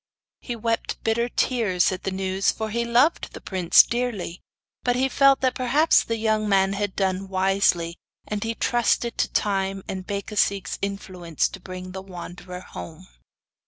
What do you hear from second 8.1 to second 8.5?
and